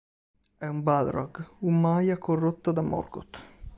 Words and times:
È 0.57 0.65
un 0.65 0.81
Balrog, 0.81 1.47
un 1.59 1.79
Maia 1.79 2.17
corrotto 2.17 2.71
da 2.71 2.81
Morgoth. 2.81 3.37